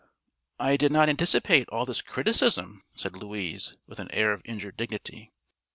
"I 0.59 0.77
did 0.77 0.91
not 0.91 1.09
anticipate 1.09 1.69
all 1.69 1.85
this 1.85 2.01
criticism," 2.01 2.81
said 2.95 3.13
Louise, 3.15 3.75
with 3.85 3.99
an 3.99 4.09
air 4.09 4.33
of 4.33 4.41
injured 4.45 4.75
dignity. 4.75 5.31